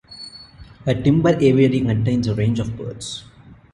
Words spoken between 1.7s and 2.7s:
contains a range